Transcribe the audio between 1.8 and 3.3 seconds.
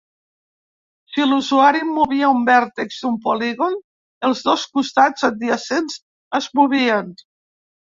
movia un vèrtex d'un